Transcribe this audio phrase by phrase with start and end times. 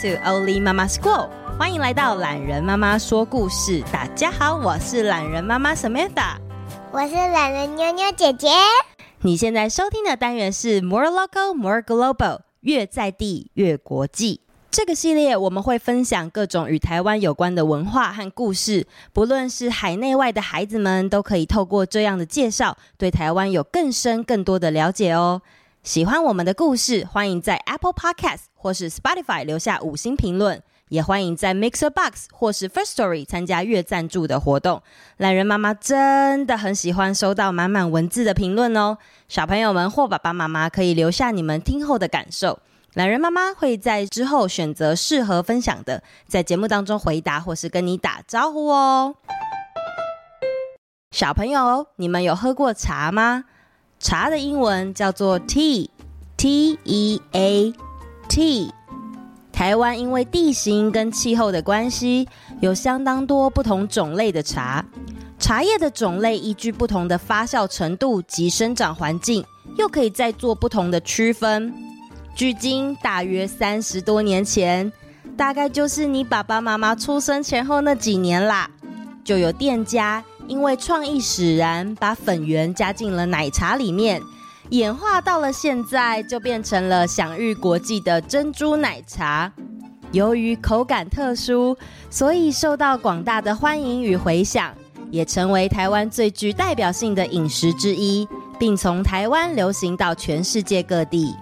[0.00, 1.28] To Oli Mama School，
[1.58, 3.84] 欢迎来到懒人妈妈说故事。
[3.92, 6.36] 大家好，我是懒人妈妈 Samantha，
[6.90, 8.48] 我是懒人妞妞姐姐。
[9.20, 14.40] 你现在收听的单元是 More Local, More Global，越在地越国际。
[14.70, 25.42] 这个系列我们会分享各种与台湾有关的文化和故事，不论是海内外的孩子们，都可以透过这样的介绍，对台湾有更深更多的了解哦。
[25.82, 34.82] 喜欢我们的故事，欢迎在 Apple Podcast 或是 Spotify 留下五星评论，也欢迎在 Mixer Box 或是 First Story 参加月赞助的活动。
[35.16, 42.58] 懒人妈妈真的很喜欢收到满满文字的评论哦，小朋友们或爸爸妈妈可以留下你们听后的感受，
[42.92, 49.14] 懒人妈妈会在之后选择适合分享的，在节目当中回答或是跟你打招呼哦。
[51.10, 53.46] 小朋友，你们有喝过茶吗？
[54.00, 57.72] 茶的英文叫做 tea，t e a
[58.28, 58.72] t。
[59.52, 62.26] 台湾因为地形跟气候的关系，
[62.60, 64.82] 有相当多不同种类的茶。
[65.38, 69.44] 茶叶的种类依据不同的发酵程度及生长环境，
[69.76, 71.70] 又可以再做不同的区分。
[72.34, 74.90] 距今大约三十多年前，
[75.36, 78.70] 大概就是你爸爸妈妈出生前后那几年啦，
[79.22, 80.24] 就有店家。
[80.50, 84.20] 因为创意使然，把粉圆加进了奶茶里面，
[84.70, 89.52] 演化到了现在，就变成了享誉国际的珍珠奶茶。
[90.10, 91.76] 由于口感特殊，
[92.10, 94.74] 所以受到广大的欢迎与回响，
[95.12, 98.26] 也成为台湾最具代表性的饮食之一，
[98.58, 101.32] 并从台湾流行到全世界各地。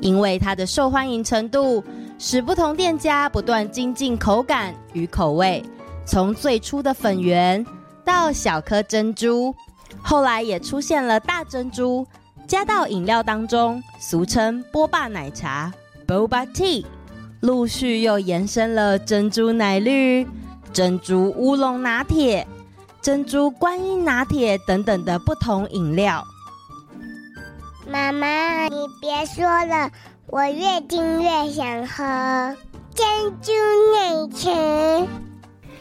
[0.00, 1.82] 因为它的受欢迎程度，
[2.18, 5.64] 使不同店家不断精进口感与口味，
[6.04, 7.64] 从最初的粉圆。
[8.04, 9.54] 到小颗珍珠，
[10.02, 12.06] 后来也出现了大珍珠，
[12.46, 15.72] 加到饮料当中，俗称波霸奶茶
[16.06, 16.84] （Boba Tea）。
[17.40, 20.26] 陆续又延伸了珍珠奶绿、
[20.72, 22.46] 珍珠乌龙拿铁、
[23.02, 26.24] 珍珠观音拿铁等等的不同饮料。
[27.86, 29.90] 妈妈，你别说了，
[30.26, 32.56] 我越听越想喝
[32.94, 33.06] 珍
[33.42, 33.52] 珠
[33.94, 35.06] 奶茶。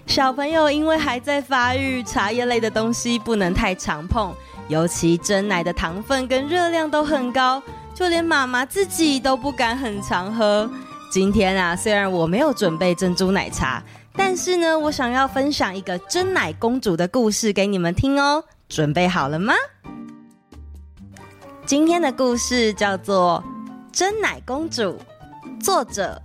[0.05, 4.33] 小朋友因为还在发育，茶叶类的东西不能太常碰，
[4.67, 7.61] 尤其珍奶的糖分跟热量都很高，
[7.95, 10.69] 就连妈妈自己都不敢很常喝。
[11.11, 13.81] 今天啊，虽然我没有准备珍珠奶茶，
[14.15, 18.43] 但是呢，我想要分享一个珍奶公主的故事给你们听哦。
[18.69, 19.53] 准备好了吗？
[21.65, 23.43] 今天的故事叫做
[23.97, 24.99] 《珍奶公主》，
[25.63, 26.21] 作者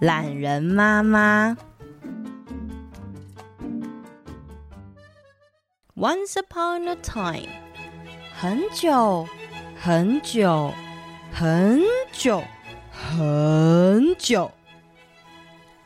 [0.00, 1.56] 懒人妈妈。
[5.96, 7.46] Once upon a time，
[8.36, 9.28] 很久
[9.80, 10.72] 很久
[11.32, 12.42] 很久
[12.90, 14.50] 很久，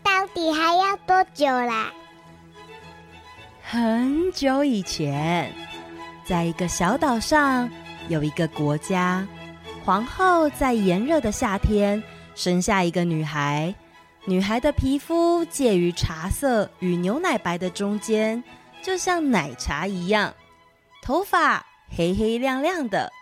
[0.02, 1.92] 到底还要多久啦？
[3.62, 5.52] 很久以前，
[6.24, 7.68] 在一个小岛上，
[8.08, 9.26] 有一个国家，
[9.84, 12.02] 皇后在炎热的夏天
[12.34, 13.74] 生下一个女孩，
[14.24, 18.42] 女孩的皮肤介于茶色与牛奶白的中间。
[18.82, 20.34] 就像奶茶一样，
[21.02, 21.66] 头发
[21.96, 23.12] 黑黑亮亮的，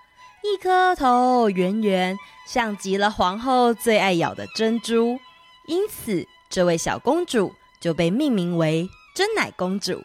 [0.43, 5.19] 一颗头圆圆，像极了皇后最爱咬的珍珠。
[5.67, 10.03] 因此，这位小公主就被命名为珍奶公主。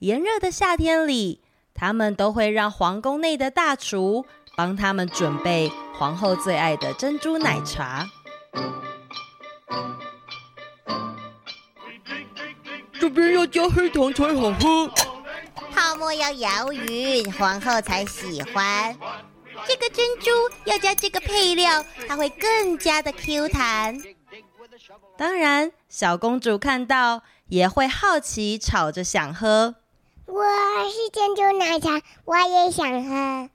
[0.00, 1.40] 炎热的夏天里，
[1.72, 8.06] 他们都会让皇宫内的大厨帮他们准备皇后最爱的珍珠奶茶。
[13.04, 14.90] 这边要加黑糖才好喝，
[15.74, 18.96] 泡沫要摇匀，皇后才喜欢。
[19.68, 20.30] 这个珍珠
[20.64, 24.00] 要加这个配料，它会更加的 Q 弹。
[25.18, 29.74] 当然，小公主看到也会好奇，吵着想喝。
[30.24, 30.42] 我
[30.88, 33.50] 是珍珠奶茶，我也想喝。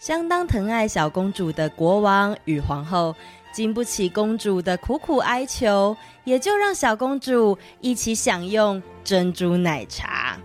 [0.00, 3.14] 相当疼爱小公主的国王与皇后，
[3.54, 10.36] 经不起公主的苦苦哀求，也就让小公主一起享用珍珠奶茶。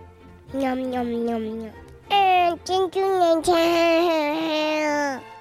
[0.52, 1.72] 喵喵喵喵！
[2.10, 3.52] 嗯，珍珠奶茶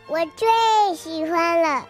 [0.07, 1.87] 我最喜欢了。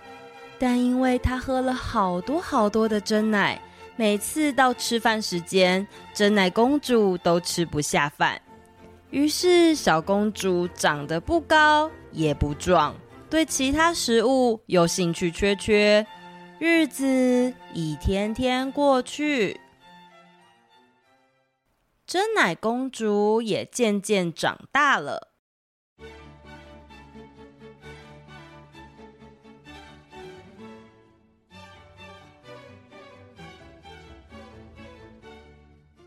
[0.58, 3.62] 但因为她喝了好多好多的真奶，
[3.94, 8.40] 每次到吃饭时间，真奶公主都吃不下饭。
[9.10, 12.92] 于是小公主长得不高也不壮。
[13.30, 16.06] 对其他食物有兴趣缺缺
[16.58, 19.60] 日子一天天过去。
[22.06, 25.28] 珍奶公主也渐渐长大了。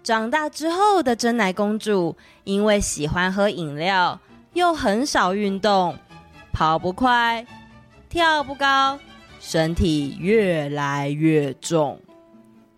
[0.04, 4.20] 长大之后的珍奶公主因为喜欢喝饮料
[4.54, 5.96] 又很少运动
[6.62, 7.44] 跑不快，
[8.08, 9.00] 跳不高，
[9.40, 12.00] 身体越来越重。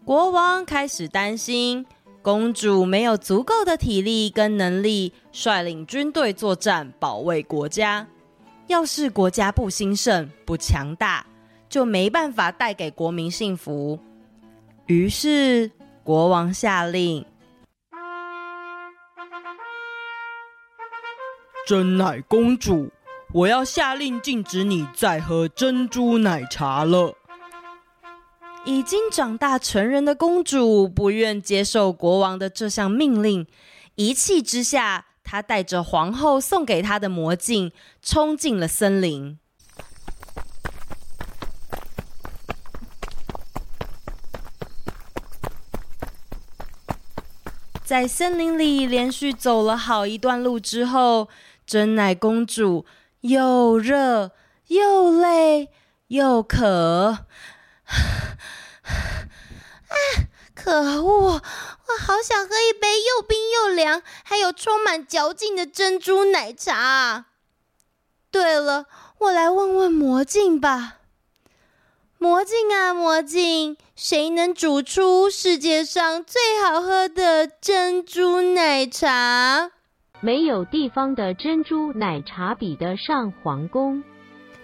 [0.06, 1.86] 国王开始担心，
[2.22, 8.08] 公主没有足够的体力跟能力率领军队作战，保卫国家。
[8.68, 11.26] 要是国家不兴盛、不强大，
[11.68, 14.00] 就没办法带给国民幸福。
[14.86, 15.70] 于是，
[16.06, 17.26] 国王下令：
[21.68, 22.90] 真乃公主，
[23.34, 27.16] 我要下令禁止你再喝珍珠奶茶了。
[28.64, 33.48] 已经长大成人的公主不愿接受国王的这项命令，
[33.96, 37.72] 一气之下，她带着皇后送给她的魔镜，
[38.04, 39.40] 冲进了森林。
[47.84, 51.28] 在森林里连续走了好一段路之后，
[51.66, 52.86] 珍奶公主
[53.24, 54.32] 又热
[54.68, 55.70] 又累
[56.08, 57.26] 又渴。
[57.88, 58.08] 啊！
[60.56, 61.34] 可恶！
[61.34, 61.42] 我
[62.00, 67.26] 好想喝一杯又冰又凉，还有充满嚼劲的珍珠奶茶。
[68.32, 68.86] 对了，
[69.20, 71.00] 我来问问魔镜吧。
[72.18, 79.73] 魔镜啊，魔镜，谁能煮出世界上最好喝的珍珠奶茶？
[80.24, 84.02] 没有地方的珍珠奶茶比得上皇宫。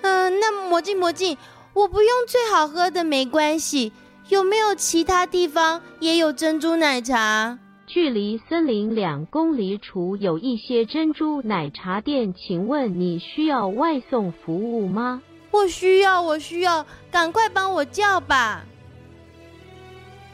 [0.01, 1.37] 嗯、呃，那魔镜，魔镜。
[1.73, 3.91] 我不用最好喝的没关系，
[4.29, 7.59] 有没有其他地方也有珍珠奶茶？
[7.85, 15.21] 距离森林两公里处有一些珍珠奶茶店，请问你需要外送服务吗？
[15.51, 18.63] 我需要，我需要，赶快帮我叫吧。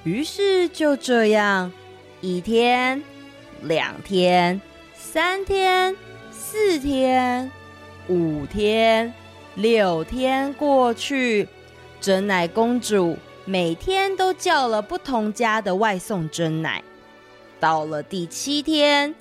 [0.04, 1.72] 于是就这样，
[2.22, 3.01] 一天、
[3.62, 4.62] 两天、
[5.07, 5.95] 三天、
[6.31, 7.49] 四天、
[8.09, 9.13] 五天。
[9.53, 11.47] 六天过去，
[12.01, 13.15] 珍奶公主
[13.45, 16.83] 每天都叫了不同家的外送珍奶。
[17.59, 19.15] 到了第七天，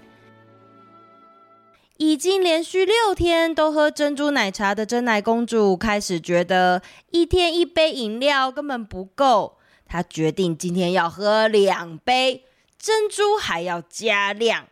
[1.99, 12.47] 已经连续六天都喝珍珠奶茶的珍奶公主开始觉得一天一杯饮料根本不够，她决定今天要喝两杯，
[12.77, 14.67] 珍珠还要加量。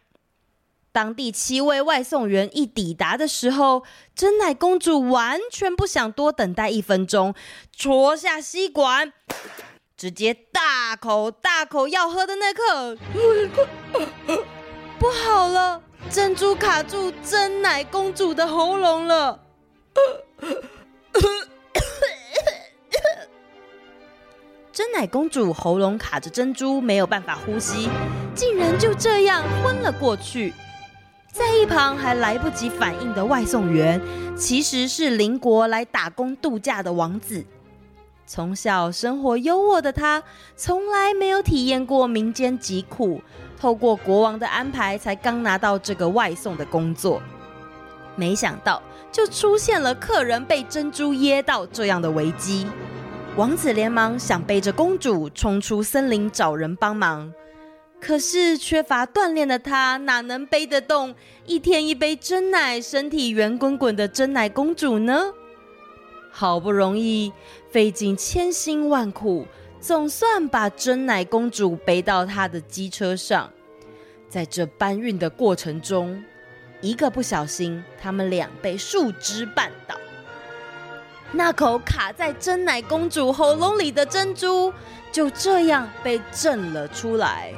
[0.93, 3.83] 当第七位外送员一抵达的时候，
[4.15, 7.35] 珍奶公主完全不想多等待一分钟，
[7.75, 9.11] 戳下吸管，
[9.97, 12.99] 直接大口大口要喝的那刻，
[14.99, 19.41] 不好了，珍珠卡住珍奶公主的喉咙了。
[24.71, 27.89] 珍奶公主喉咙卡着珍珠，没有办法呼吸，
[28.35, 30.53] 竟然就这样昏了过去。
[31.33, 33.99] 在一旁还来不及反应的外送员，
[34.37, 37.43] 其实是邻国来打工度假的王子。
[38.27, 40.23] 从小生活优渥的他，
[40.57, 43.23] 从来没有体验过民间疾苦，
[43.59, 47.23] 透过国王的安排，才刚拿到这个外送的工作。
[48.15, 52.67] 没想到，就出现了客人被珍珠噎到这样的危机。
[53.37, 57.33] 王子连忙想背着公主冲出森林找人帮忙。
[58.05, 61.15] 可是缺乏锻炼的他哪能背得动
[61.47, 65.33] 一天一杯真奶、身体圆滚滚的真奶公主呢？
[66.33, 67.33] 好不容易
[67.71, 69.47] 费尽千辛万苦，
[69.81, 73.49] 总算把真奶公主背到他的机车上。
[74.29, 76.25] 在这搬运的过程中，
[76.81, 79.95] 一个不小心，他们俩被树枝绊倒。
[81.31, 84.73] 那口卡在真奶公主喉咙里的珍珠
[85.13, 87.53] 就这样被震了出来。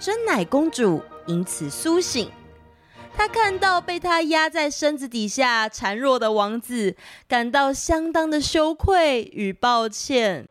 [0.00, 2.28] 真乃公主因此苏醒，
[3.16, 6.96] 她看到被她压在身子底下孱弱的王子，
[7.28, 10.48] 感到相当的羞愧与抱歉。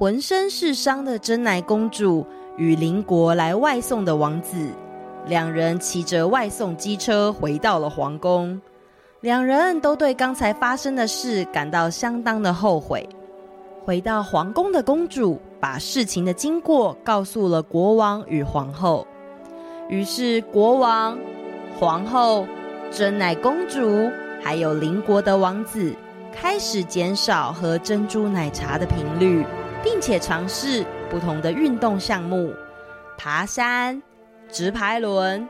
[0.00, 2.26] 浑身是伤的珍奶公主
[2.56, 4.56] 与邻国来外送的王子，
[5.26, 8.58] 两人骑着外送机车回到了皇宫。
[9.20, 13.06] 两人都对刚才发生的事感到相当的后悔。
[13.84, 19.06] 回到皇宫的公主把事情的经过告诉了国王与皇后。
[19.90, 21.18] 于是国王、
[21.78, 22.46] 皇后、
[22.90, 24.10] 珍奶公主
[24.42, 25.94] 还有邻国的王子
[26.32, 29.44] 开始减少喝珍珠奶茶的频率，
[29.82, 32.52] 并且尝试不同的运动项目，
[33.16, 34.02] 爬山、
[34.50, 35.48] 直排轮、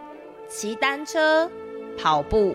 [0.48, 1.50] 骑单车、
[1.98, 2.54] 跑步。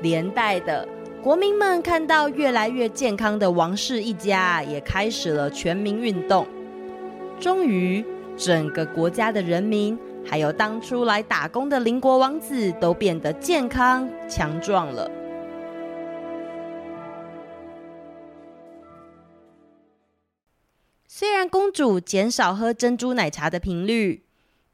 [0.00, 0.86] 连带的，
[1.22, 6.46] 国民们看到越来越健康的王氏一家，也开始了全民运动。
[7.40, 8.04] 终于，
[8.36, 15.08] 整个国家的人民，还有当初来打工的邻国王子，都变得健康强壮了。
[21.16, 24.24] 虽然公主减少喝珍珠奶茶的频率，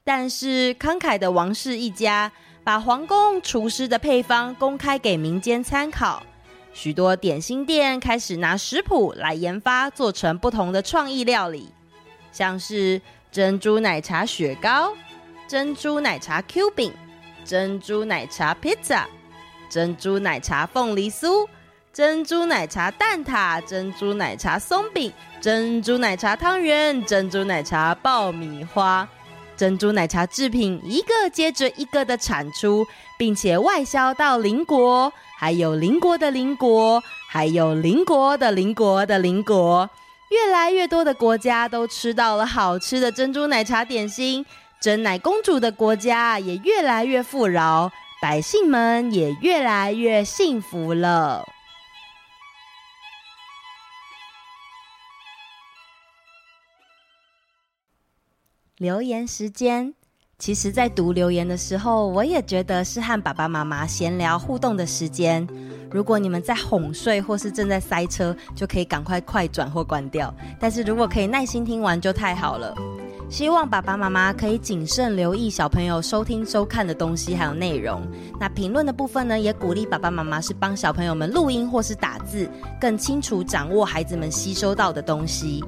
[0.03, 2.33] 但是慷慨的王室一家。
[2.65, 6.23] 把皇宫厨师的配方公开给民间参考，
[6.73, 11.69] 许多点心店开始拿食谱来研发，做成不同的创意料理，
[12.33, 14.95] 像是珍珠奶茶雪糕、
[15.47, 16.91] 珍珠奶茶 Q 饼、
[17.45, 19.07] 珍珠奶茶披萨、
[19.69, 21.47] 珍珠奶茶凤梨酥、
[21.93, 29.07] 珍珠奶茶蛋挞、珍珠奶茶松饼、珍珠奶茶汤圆、珍珠奶茶爆米花。
[29.57, 32.87] 珍珠奶茶制品一个接着一个的产出，
[33.19, 39.91] 并且外销到邻国，还有邻国的邻国，还有邻国的邻国的邻国，
[40.31, 44.47] 越来越多的国家都吃到了好吃的珍珠奶茶点心，
[44.81, 47.91] 珍奶公主的国家也越来越富饶，
[48.23, 51.45] 百姓们也越来越幸福了。
[58.81, 59.93] 留言时间，
[60.39, 65.47] 其实，在读留言的时候，我也觉得是和爸爸妈妈闲聊互动的时间。
[65.91, 70.35] 如果你们在哄睡或是正在塞车，就可以赶快快转或关掉。
[70.59, 72.75] 但是如果可以耐心听完，就太好了。
[73.29, 78.01] 希望爸爸妈妈可以谨慎留意小朋友收听收看的东西还有内容。
[78.41, 82.49] 那评论的部分呢，也鼓励爸爸妈妈是帮小朋友们录音或是打字，
[82.81, 85.63] 更清楚掌握孩子们吸收到的东西。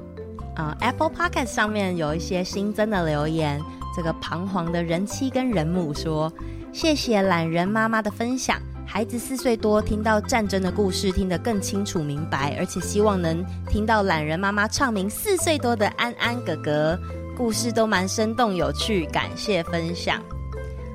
[0.55, 3.61] 啊、，Apple Podcast 上面有一些新增的留言。
[3.95, 6.31] 这个彷徨的人妻跟人母说
[6.73, 16.99] ：“谢谢懒人妈妈的分享，孩子四岁多，听到战争的故事听得更清楚明白，而且希望能听到懒人妈妈唱名四岁多的安安哥哥，
[17.37, 20.19] 故事都蛮生动有趣，感谢分享。”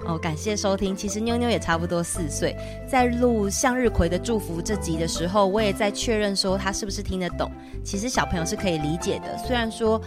[0.08, 0.96] 哦，感谢收听。
[0.96, 2.56] 其实妞妞也差不多四岁，
[2.88, 7.50] 在录向日葵的祝福这集的时候，我也在确认说他是不是听得懂。
[7.84, 10.00] 其实小朋友是可以理解的，虽然说，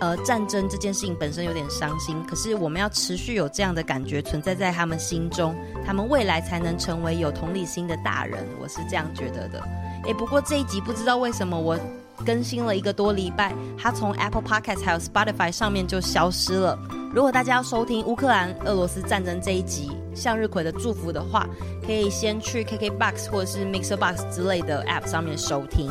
[0.00, 5.54] 呃，战争这件事情本身有点伤心，可是我们要持续有这样的感觉存在在他们心中，
[5.86, 8.44] 他们未来才能成为有同理心的大人。
[8.60, 9.62] 我是这样觉得的。
[10.04, 11.78] 诶，不过这一集不知道为什么我
[12.24, 16.78] 更新了一个多礼拜，它从 Apple Podcast 还有 Spotify 上面就消失了。
[17.14, 21.46] 如果大家要收听乌克兰俄罗斯战争这一集向日葵的祝福的话，
[21.86, 25.88] 可以先去 KKBOX 或者是 MixerBox 之类的 App 上面收听。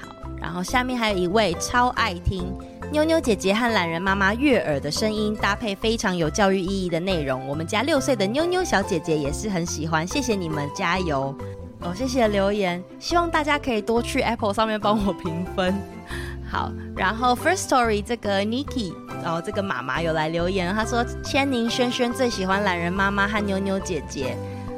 [0.00, 0.08] 好，
[0.40, 2.52] 然后下面还有一位超爱听
[2.90, 10.04] 妞妞姐姐和懒人妈妈悦耳的声音，搭配非常有教育意义的内容，我们家六岁的妞妞小姐姐也是很喜欢。
[10.04, 11.32] 谢谢你们，加油！
[11.80, 15.74] 哦，谢谢留言，希望大家可以多去 Apple 上面帮我评分。
[16.50, 18.92] 好，然后 First Story 这个 Niki，
[19.22, 24.36] 然后这个妈妈有来留言，她说千宁轩轩最喜欢懒人妈妈和妞妞姐姐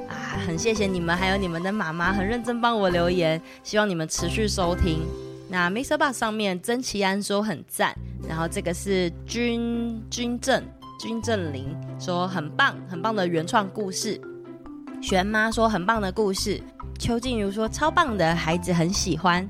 [0.09, 5.00] 啊，很谢谢你们，还有你们的妈妈很认真帮我留言，希望你们持续收听。
[5.49, 7.97] 那 MixerBox 上面曾奇安说很赞，
[8.28, 10.62] 然后这个是君君正
[10.99, 14.21] 君正林说很棒很棒的原创故事，
[15.00, 16.61] 璇妈说很棒的故事，
[17.00, 19.49] 邱静茹说超棒的孩子很喜欢。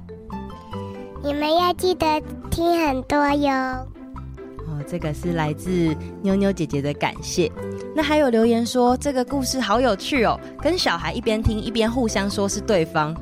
[1.20, 3.50] 你们要记得听很多哟。
[3.52, 5.92] 哦，这个是来自
[6.22, 7.50] 妞妞姐姐的感谢。
[7.92, 13.12] 那还有留言说这个故事好有趣哦，跟小孩一边听一边互相说是对方。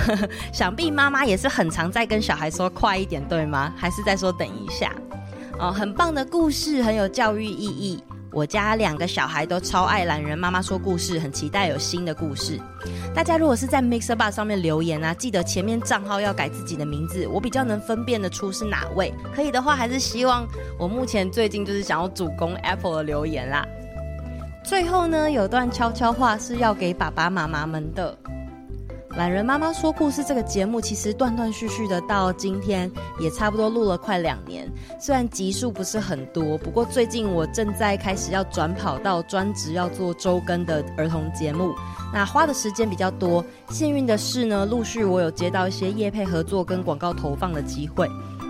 [0.52, 3.72] 想必妈妈也是很常在跟小孩说快一点，对吗？
[3.74, 4.92] 还是在说等一下？
[5.58, 8.04] 哦，很棒的故事，很有教育意义。
[8.30, 12.60] 我家两个小孩都超爱懒人妈妈说故事，很期待有新的故事。
[13.14, 19.12] 大家如果是在 Mixer Bar 上面留言啊，记得前面账号要改自己的名字，我比较能分辨得出是哪位。
[19.34, 20.46] 可以的话，还是希望
[20.78, 23.66] 我目前最近就是想要主攻 Apple 的留言啦。
[24.62, 28.16] 最后呢，有段悄悄话是要给爸爸妈妈们的。
[29.18, 34.70] 懒人妈妈说故事这个节目其实断断续续的到今天也差不多录了快两年，
[35.00, 41.74] 虽然集数不是很多，不过最近我正在开始要转跑到，专职要做周更的儿童节目，
[42.14, 43.44] 那花的时间比较多。
[43.70, 48.08] 幸运的是呢，陆续我有接到一些业配合作跟广告投放的机会。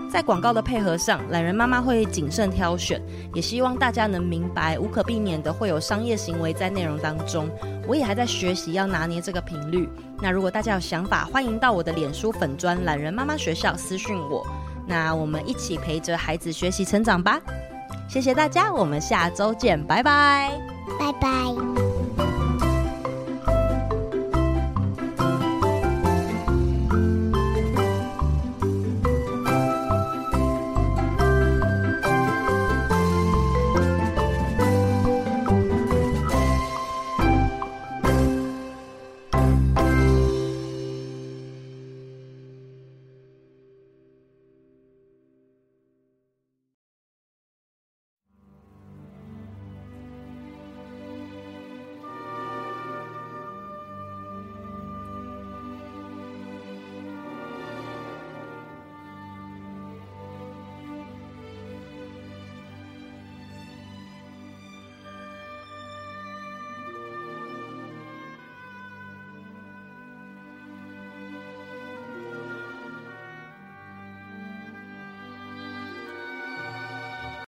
[0.09, 2.99] 在广告的配合上，懒人妈妈会谨慎挑选，
[3.33, 7.47] 也希望大家能明白，无可避免的会有商业行为在内容当中。
[7.87, 9.87] 我也还在学习要拿捏这个频率。
[10.19, 14.45] 那如果大家有想法，欢迎到我的脸书粉专懒人妈妈学校私讯我。
[14.87, 17.39] 那我们一起陪着孩子学习成长吧。
[18.07, 20.51] 谢谢大家，我们下周见，拜拜，
[20.99, 21.88] 拜拜。